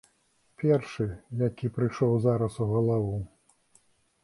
Першы, 0.61 1.05
які 1.43 1.71
прыйшоў 1.77 2.17
зараз 2.25 2.59
у 2.67 2.69
галаву. 2.75 3.17